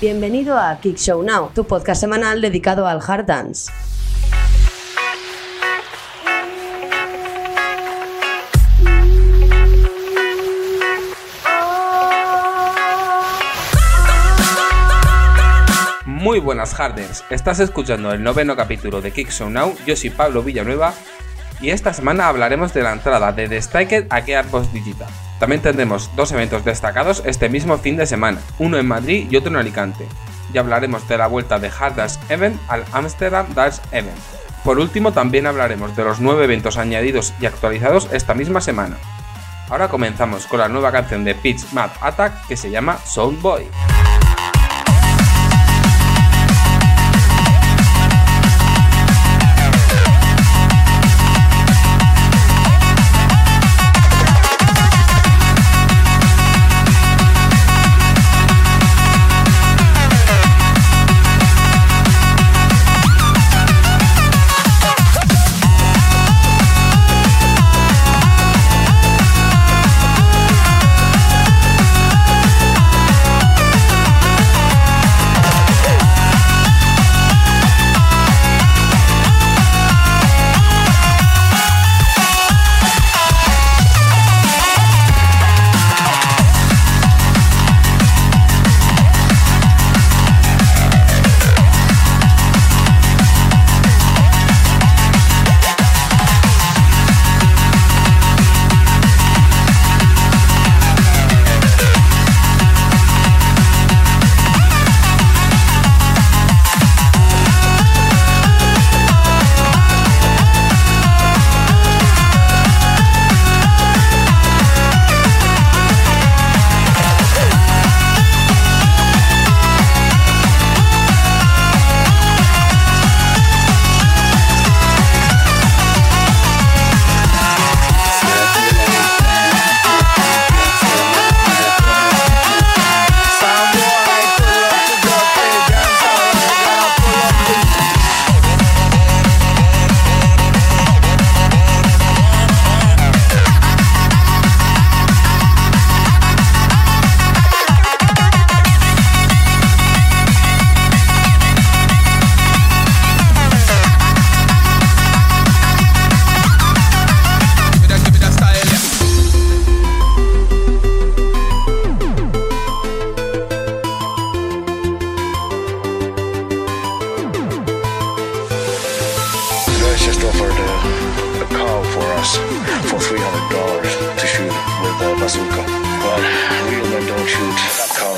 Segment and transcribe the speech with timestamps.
[0.00, 3.70] Bienvenido a Kick Show Now, tu podcast semanal dedicado al hard dance.
[16.06, 20.42] Muy buenas Hardens, estás escuchando el noveno capítulo de Kick Show Now, yo soy Pablo
[20.42, 20.94] Villanueva
[21.60, 25.10] y esta semana hablaremos de la entrada de The Striker a Gearbox Digital.
[25.40, 29.50] También tendremos dos eventos destacados este mismo fin de semana, uno en Madrid y otro
[29.50, 30.06] en Alicante.
[30.52, 34.18] Y hablaremos de la vuelta de Hard Dance Event al Amsterdam Dance Event.
[34.62, 38.98] Por último también hablaremos de los nueve eventos añadidos y actualizados esta misma semana.
[39.70, 43.66] Ahora comenzamos con la nueva canción de Pitch Mad Attack que se llama Sound Boy.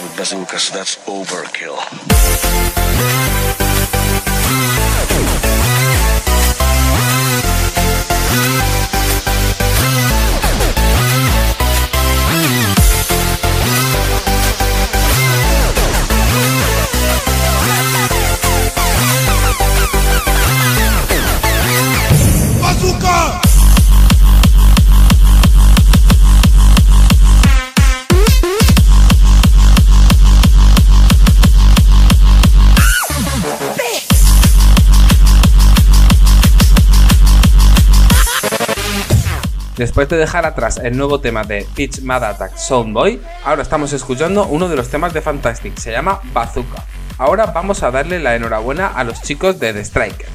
[0.00, 1.76] With bazookas, that's overkill.
[39.76, 44.46] Después de dejar atrás el nuevo tema de Pitch Mad Attack Soundboy, ahora estamos escuchando
[44.46, 46.82] uno de los temas de Fantastic, se llama Bazooka.
[47.18, 50.28] Ahora vamos a darle la enhorabuena a los chicos de The Striker,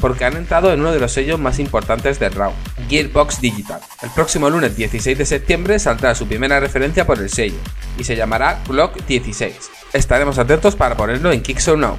[0.00, 2.56] porque han entrado en uno de los sellos más importantes del round,
[2.88, 3.80] Gearbox Digital.
[4.02, 7.58] El próximo lunes 16 de septiembre saldrá su primera referencia por el sello,
[7.98, 9.70] y se llamará Clock 16.
[9.92, 11.96] Estaremos atentos para ponerlo en Kick Now.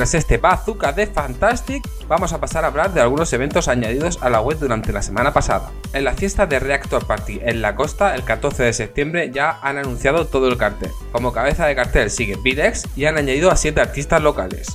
[0.00, 4.30] Tras este bazooka de Fantastic, vamos a pasar a hablar de algunos eventos añadidos a
[4.30, 5.72] la web durante la semana pasada.
[5.92, 9.76] En la fiesta de Reactor Party en la costa, el 14 de septiembre, ya han
[9.76, 10.90] anunciado todo el cartel.
[11.12, 14.68] Como cabeza de cartel sigue Virex y han añadido a 7 artistas locales.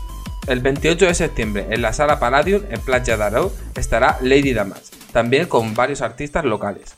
[0.46, 4.92] El 28 de septiembre, en la sala Palladium, en Playa de Arau, estará Lady Damas,
[5.12, 6.94] también con varios artistas locales.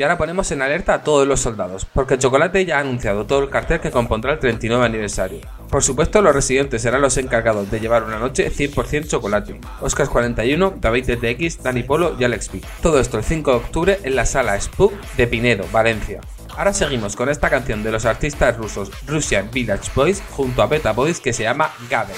[0.00, 3.40] Y ahora ponemos en alerta a todos los soldados, porque Chocolate ya ha anunciado todo
[3.40, 5.40] el cartel que compondrá el 39 aniversario.
[5.68, 9.60] Por supuesto, los residentes serán los encargados de llevar una noche 100% chocolate.
[9.82, 12.62] Oscars 41, David TTX, Dani Polo y Alex P.
[12.80, 16.22] Todo esto el 5 de octubre en la sala Spook de Pinedo, Valencia.
[16.56, 20.92] Ahora seguimos con esta canción de los artistas rusos Russian Village Boys junto a Beta
[20.92, 22.16] Boys que se llama Gather.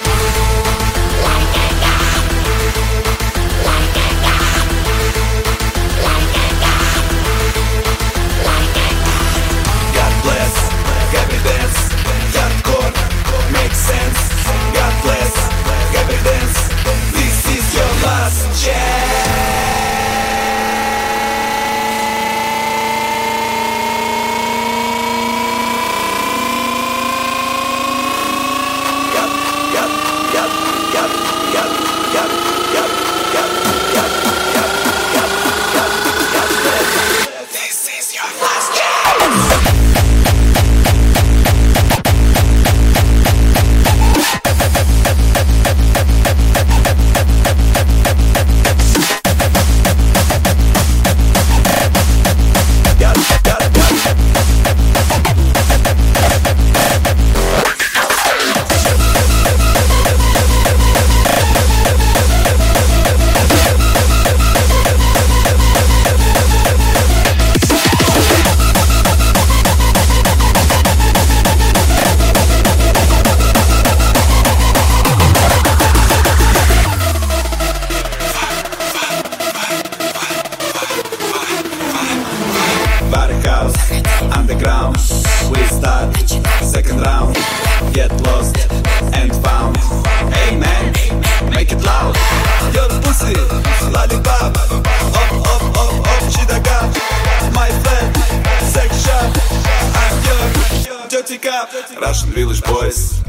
[101.12, 101.69] Cop.
[102.00, 103.21] Russian village boys.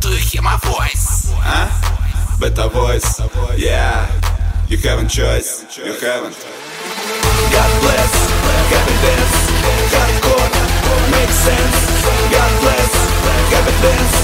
[0.00, 1.32] Do you hear my voice?
[1.34, 2.38] Huh?
[2.38, 3.20] Better voice.
[3.58, 4.06] Yeah.
[4.68, 5.66] You haven't choice.
[5.76, 6.36] You haven't.
[7.50, 8.12] God bless,
[8.78, 9.34] evidence,
[9.90, 10.50] hardcore,
[11.10, 11.78] makes sense.
[12.30, 12.92] God bless,
[13.58, 14.14] evidence,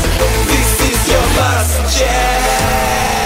[0.46, 3.25] this is your last chance.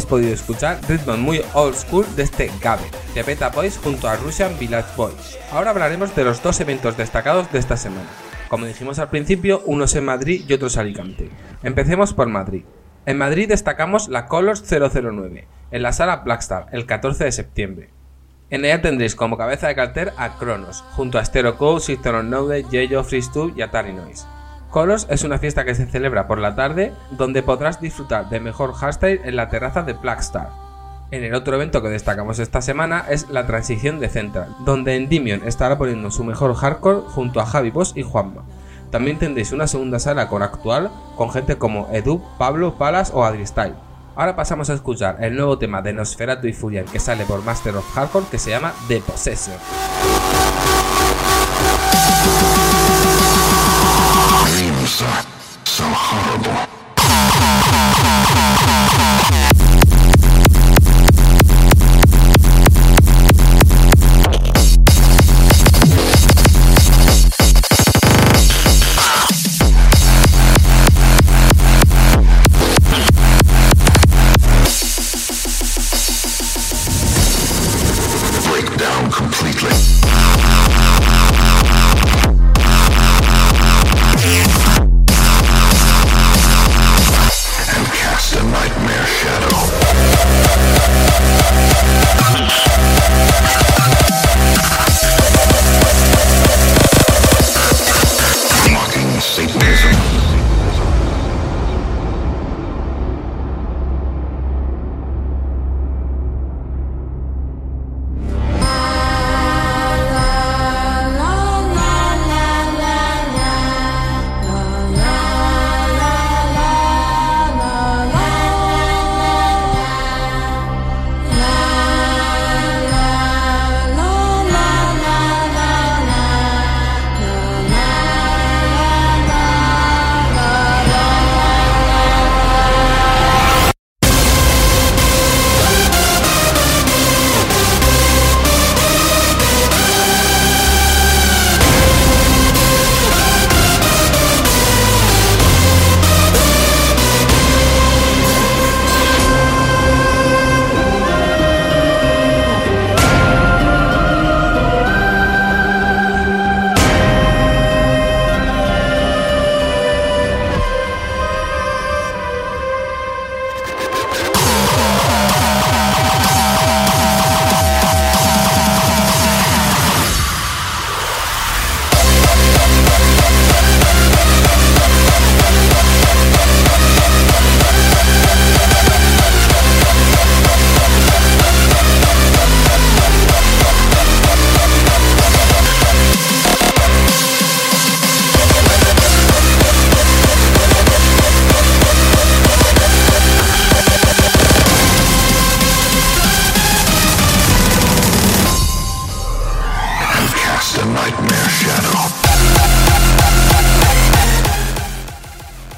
[0.00, 4.16] Habéis podido escuchar, ritmos muy old school de este Gabe, de Beta Boys junto a
[4.16, 5.38] Russian Village Boys.
[5.52, 8.08] Ahora hablaremos de los dos eventos destacados de esta semana.
[8.48, 11.28] Como dijimos al principio, unos en Madrid y otros en Alicante.
[11.62, 12.64] Empecemos por Madrid.
[13.04, 17.90] En Madrid destacamos la Colors 009, en la sala Blackstar, el 14 de septiembre.
[18.48, 22.24] En ella tendréis como cabeza de cartel a Kronos, junto a Stereo Code, System of
[22.24, 24.24] Node, Yeyo, Freestube y Atari Noise.
[24.70, 28.72] Colors es una fiesta que se celebra por la tarde donde podrás disfrutar de mejor
[28.72, 30.50] hardstyle en la terraza de Blackstar.
[31.10, 35.42] En el otro evento que destacamos esta semana es la transición de Central, donde Endymion
[35.44, 38.44] estará poniendo su mejor hardcore junto a Javi Boss y Juanma.
[38.92, 43.74] También tendréis una segunda sala con actual con gente como Edu, Pablo, Palas o Adristyle.
[44.14, 47.76] Ahora pasamos a escuchar el nuevo tema de Nosferatu y Furian que sale por Master
[47.76, 49.56] of Hardcore que se llama The Possession.
[54.98, 55.26] was
[55.64, 56.70] so horrible?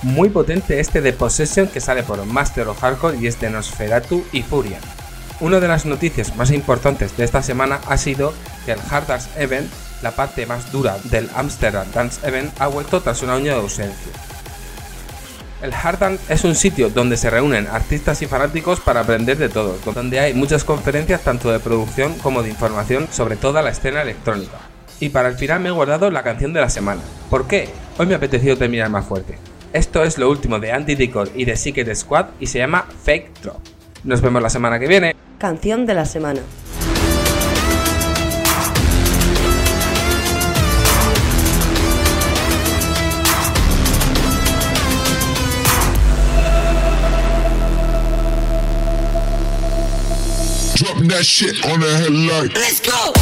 [0.02, 4.24] Muy potente este de Possession que sale por Master of Hardcore y es de Nosferatu
[4.32, 4.80] y Furia.
[5.38, 8.34] Una de las noticias más importantes de esta semana ha sido
[8.66, 9.70] que el Hard Dance Event,
[10.02, 14.12] la parte más dura del Amsterdam Dance Event, ha vuelto tras un año de ausencia.
[15.62, 19.48] El Hard Dance es un sitio donde se reúnen artistas y fanáticos para aprender de
[19.48, 24.02] todo, donde hay muchas conferencias tanto de producción como de información sobre toda la escena
[24.02, 24.58] electrónica.
[24.98, 27.02] Y para el final me he guardado la canción de la semana.
[27.30, 27.68] ¿Por qué?
[27.98, 29.51] Hoy me ha apetecido terminar más fuerte.
[29.72, 33.40] Esto es lo último de Anti Decor y de Secret Squad y se llama Fake
[33.42, 33.58] Drop.
[34.04, 35.16] Nos vemos la semana que viene.
[35.38, 36.40] Canción de la semana.
[50.76, 52.54] Drop that shit on the headlight.
[52.54, 53.12] Let's go.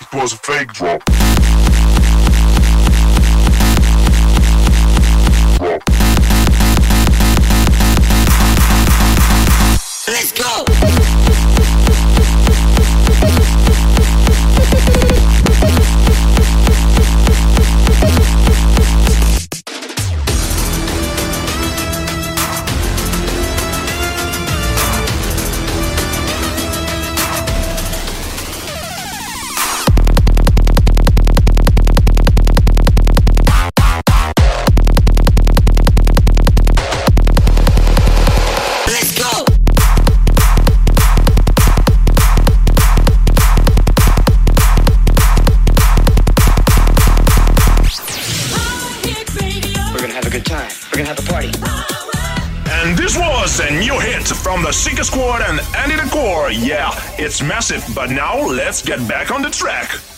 [0.00, 1.02] It was a fake drop.
[52.84, 56.50] And this was a new hit from the Seeker Squad and Andy the Core.
[56.50, 60.13] Yeah, it's massive, but now let's get back on the track.